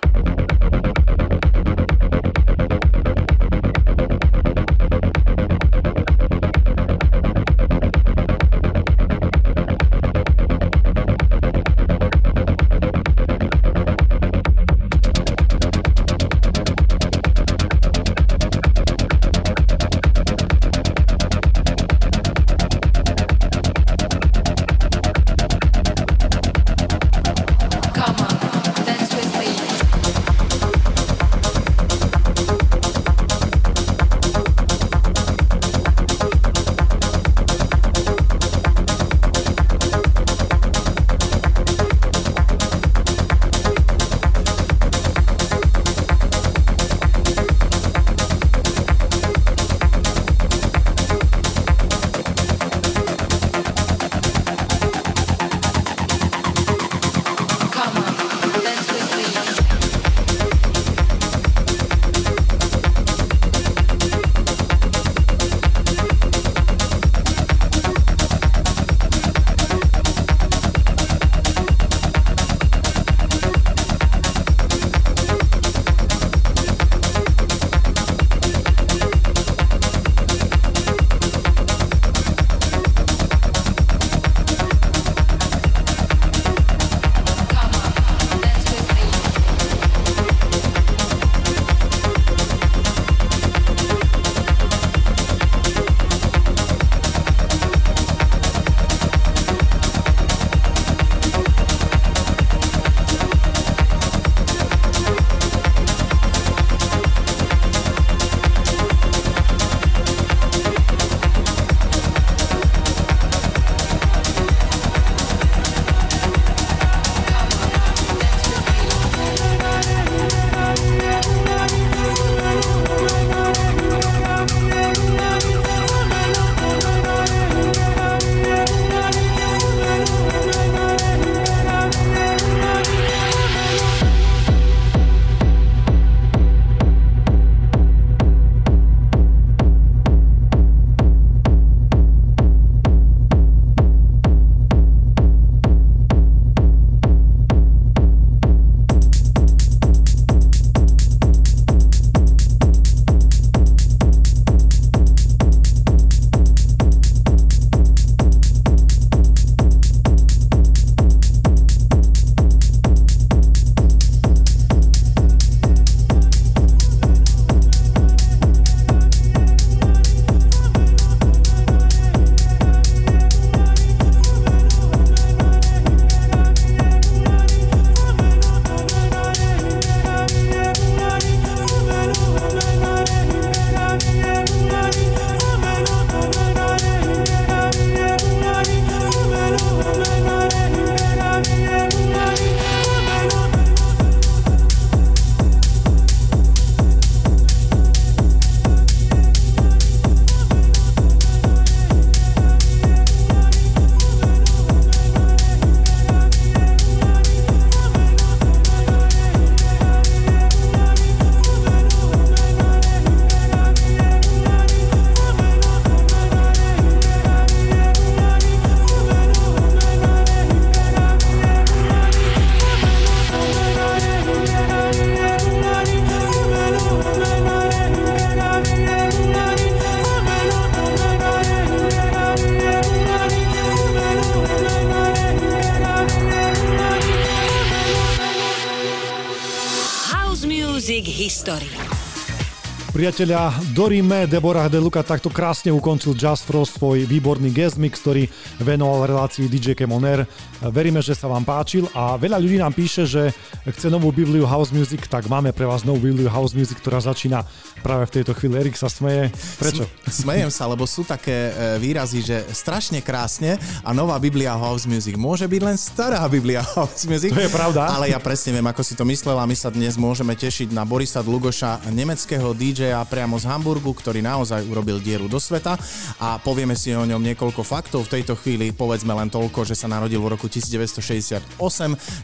[243.21, 248.25] Priatelia, Dorime Deborah De Luca takto krásne ukončil Just Frost svoj výborný guest mix, ktorý
[248.65, 250.25] venoval relácii DJ Kemoner.
[250.73, 253.29] Veríme, že sa vám páčil a veľa ľudí nám píše, že
[253.69, 257.45] chce novú Bibliu House Music, tak máme pre vás novú Bibliu House Music, ktorá začína
[257.85, 258.59] práve v tejto chvíli.
[258.59, 259.31] Erik sa smeje.
[259.61, 259.87] Prečo?
[260.11, 265.15] Smejem sa, lebo sú také e, výrazy, že strašne krásne a nová Biblia House Music.
[265.15, 267.31] Môže byť len stará Biblia House Music.
[267.31, 267.93] To je pravda.
[267.93, 270.83] Ale ja presne viem, ako si to myslel a my sa dnes môžeme tešiť na
[270.83, 275.77] Borisa Dlugoša, nemeckého DJ DJ-a priamo z Hamburgu, ktorý naozaj urobil dieru do sveta
[276.17, 278.09] a povieme si o ňom niekoľko faktov.
[278.09, 281.61] V tejto chvíli povedzme len toľko, že sa narodil v roku 1968,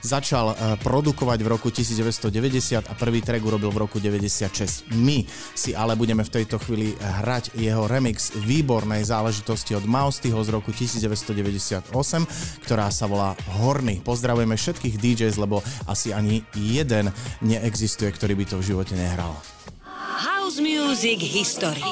[0.00, 4.88] začal e, produkovať v roku 1990 a prvý track urobil v roku 96.
[4.96, 10.48] My si ale budeme v tejto chvíli hrať jeho remix výbornej záležitosti od Maustyho z
[10.50, 11.92] roku 1998,
[12.64, 14.00] ktorá sa volá Horny.
[14.00, 17.12] Pozdravujeme všetkých DJs, lebo asi ani jeden
[17.44, 19.36] neexistuje, ktorý by to v živote nehral.
[20.46, 21.84] House Music History.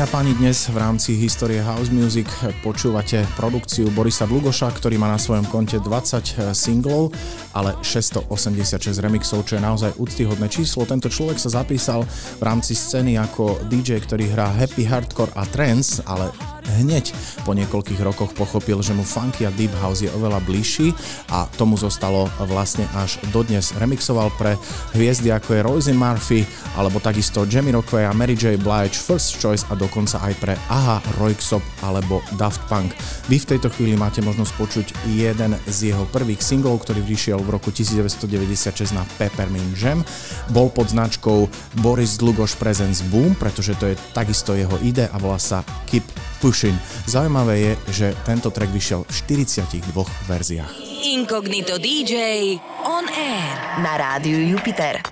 [0.00, 2.24] A páni, dnes v rámci histórie House Music
[2.64, 7.12] počúvate produkciu Borisa Dlugoša, ktorý má na svojom konte 20 singlov,
[7.52, 10.88] ale 686 remixov, čo je naozaj úctyhodné číslo.
[10.88, 12.08] Tento človek sa zapísal
[12.40, 16.32] v rámci scény ako DJ, ktorý hrá happy hardcore a trance, ale
[16.80, 17.12] hneď
[17.44, 20.96] po niekoľkých rokoch pochopil, že mu funky a deep house je oveľa bližší
[21.28, 23.74] a tomu zostalo vlastne až dodnes.
[23.76, 24.56] Remixoval pre
[24.96, 26.40] hviezdy ako je Royce Murphy
[26.78, 28.60] alebo takisto Jamie Rockway a Mary J.
[28.60, 32.94] Blige, First Choice a dokonca aj pre Aha, Royksop alebo Daft Punk.
[33.26, 37.58] Vy v tejto chvíli máte možnosť počuť jeden z jeho prvých singlov, ktorý vyšiel v
[37.58, 40.06] roku 1996 na Peppermint Jam.
[40.54, 41.50] Bol pod značkou
[41.82, 46.06] Boris Dlugoš Presents Boom, pretože to je takisto jeho ide a volá sa Keep
[46.38, 46.76] Pushing.
[47.10, 49.90] Zaujímavé je, že tento track vyšiel v 42
[50.30, 50.72] verziách.
[51.00, 52.54] Incognito DJ
[52.86, 53.82] on air.
[53.82, 55.09] Na rádiu Jupiter.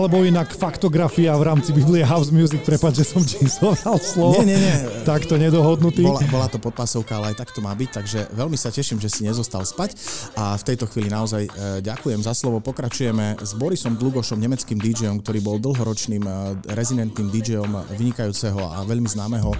[0.00, 4.40] Alebo inak faktografia v rámci Biblie House Music, prepáč, že som ti zobral slovo.
[4.40, 5.04] Nie, nie, nie.
[5.04, 6.08] Takto nedohodnutý.
[6.08, 9.12] Bola, bola to podpasovka, ale aj tak to má byť, takže veľmi sa teším, že
[9.12, 9.92] si nezostal spať
[10.40, 11.50] a v tejto chvíli naozaj e,
[11.84, 12.64] ďakujem za slovo.
[12.64, 16.32] Pokračujeme s Borisom Dlugošom, nemeckým DJom, ktorý bol dlhoročným e,
[16.72, 19.52] rezidentným DJom vynikajúceho a veľmi známeho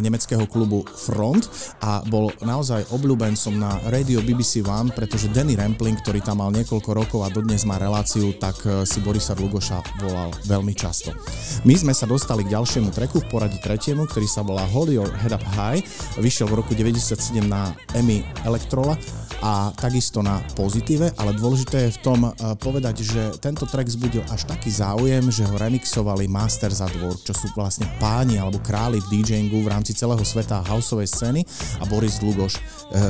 [0.00, 1.52] nemeckého klubu Front
[1.84, 6.90] a bol naozaj obľúbencom na Radio BBC One, pretože Danny Rampling, ktorý tam mal niekoľko
[6.96, 11.14] rokov a dodnes má reláciu, tak e, si Borisa Dlugoša volal veľmi často.
[11.62, 15.10] My sme sa dostali k ďalšiemu treku v poradí tretiemu, ktorý sa volá Hold Your
[15.10, 15.82] Head Up High.
[16.18, 18.98] Vyšiel v roku 97 na Emmy Electrola
[19.42, 22.30] a takisto na Pozitíve, ale dôležité je v tom e,
[22.62, 27.34] povedať, že tento track zbudil až taký záujem, že ho remixovali Masters at Work, čo
[27.34, 31.40] sú vlastne páni alebo králi v DJingu v rámci celého sveta houseovej scény
[31.82, 32.60] a Boris Dlugoš e,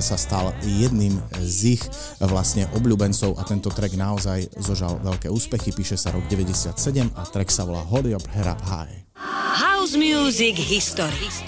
[0.00, 1.90] sa stal jedným z ich e,
[2.24, 6.24] vlastne obľúbencov a tento track naozaj zožal veľké úspechy, píše sa rok
[6.62, 9.02] 97 a track sa volá Hold Your Head Up High.
[9.18, 11.10] House Music History.
[11.10, 11.42] House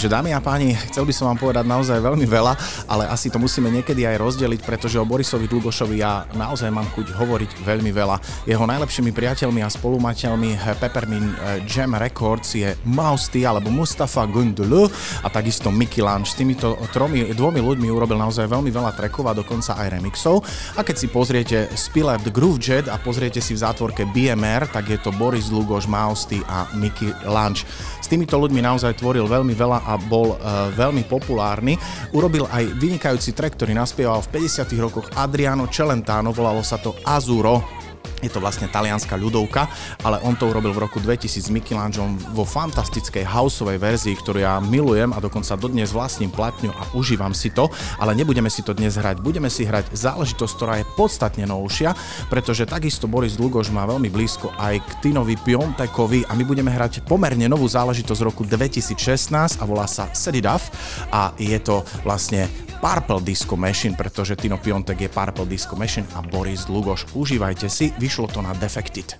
[0.00, 2.56] Takže dámy a páni, chcel by som vám povedať naozaj veľmi veľa,
[2.88, 7.12] ale asi to musíme niekedy aj rozdeliť, pretože o Borisovi Dlugošovi ja naozaj mám chuť
[7.20, 8.16] hovoriť veľmi veľa.
[8.48, 14.88] Jeho najlepšími priateľmi a spolumateľmi Peppermint eh, Jam Records je Mausti alebo Mustafa Gundulu
[15.20, 16.32] a takisto Mickey Lunch.
[16.32, 20.40] S týmito tromi, dvomi ľuďmi urobil naozaj veľmi veľa trackov a dokonca aj remixov.
[20.76, 24.88] A keď si pozriete Spiller The Groove Jet a pozriete si v zátvorke BMR, tak
[24.88, 27.68] je to Boris Dlugoš, Mausti a Mickey Lunch.
[28.00, 31.74] S týmito ľuďmi naozaj tvoril veľmi veľa bol uh, veľmi populárny.
[32.14, 37.80] Urobil aj vynikajúci track, ktorý naspieval v 50 rokoch Adriano Celentano, volalo sa to Azuro.
[38.20, 39.66] Je to vlastne talianská ľudovka,
[40.04, 44.60] ale on to urobil v roku 2000 s Michelangeom vo fantastickej houseovej verzii, ktorú ja
[44.60, 47.66] milujem a dokonca dodnes vlastním platňu a užívam si to,
[47.98, 49.18] ale nebudeme si to dnes hrať.
[49.24, 51.96] Budeme si hrať záležitosť, ktorá je podstatne novšia,
[52.28, 57.08] pretože takisto Boris Dlugoš má veľmi blízko aj k Tinovi Piontekovi a my budeme hrať
[57.08, 60.06] pomerne novú záležitosť z roku 2016 a volá sa
[60.50, 60.70] Off
[61.10, 62.44] a je to vlastne
[62.80, 67.12] Purple Disco Machine, pretože Tino Piontek je Purple Disco Machine a Boris Dlugoš.
[67.12, 69.14] Užívajte si, vyšlo to na Defected.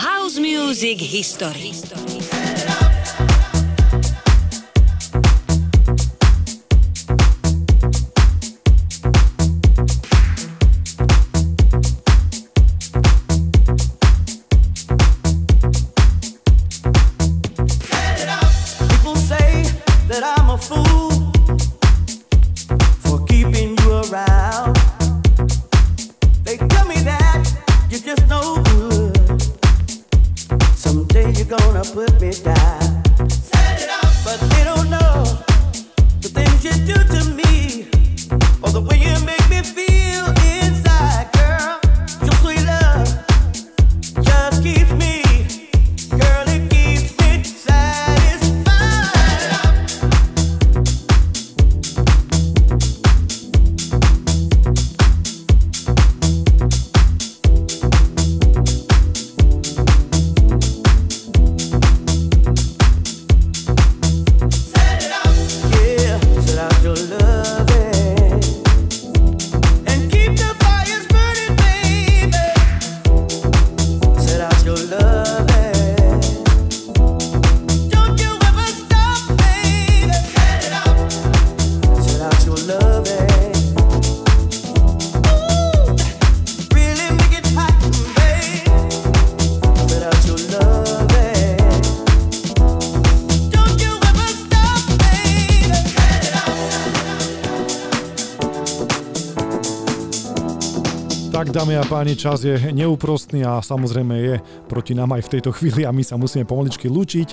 [0.00, 1.76] House Music History.
[101.52, 104.34] Dámy a páni, čas je neúprostný a samozrejme je
[104.72, 107.28] proti nám aj v tejto chvíli a my sa musíme pomaličky lúčiť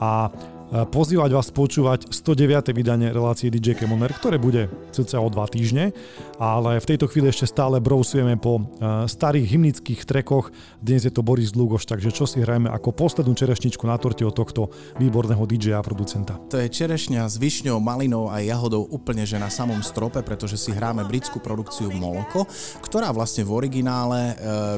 [0.00, 0.32] a
[0.68, 2.76] E, pozývať vás počúvať 109.
[2.76, 5.96] vydanie relácie DJ Kemoner, ktoré bude cca o dva týždne,
[6.36, 10.52] ale v tejto chvíli ešte stále brousujeme po e, starých hymnických trekoch.
[10.76, 14.36] Dnes je to Boris Dlugoš, takže čo si hrajeme ako poslednú čerešničku na torte od
[14.36, 14.68] tohto
[15.00, 16.36] výborného DJ a producenta.
[16.52, 20.68] To je čerešňa s višňou, malinou a jahodou úplne že na samom strope, pretože si
[20.68, 22.44] hráme britskú produkciu Moloko,
[22.84, 24.32] ktorá vlastne v originále e,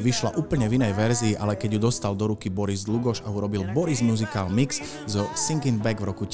[0.07, 3.67] vyšla úplne v inej verzii, ale keď ju dostal do ruky Boris Dlugoš a urobil
[3.75, 4.79] Boris Musical Mix
[5.11, 6.31] zo Sinking Back v roku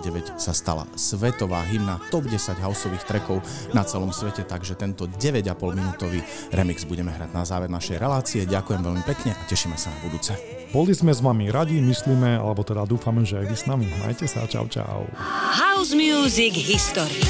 [0.00, 3.44] 1999 sa stala svetová hymna top 10 houseových trekov
[3.76, 6.24] na celom svete, takže tento 9,5 minútový
[6.54, 8.48] remix budeme hrať na záver našej relácie.
[8.48, 10.32] Ďakujem veľmi pekne a tešíme sa na budúce.
[10.72, 13.86] Boli sme s vami radi, myslíme, alebo teda dúfame, že aj vy s nami.
[14.00, 15.04] Majte sa, čau, čau.
[15.52, 17.20] House Music History.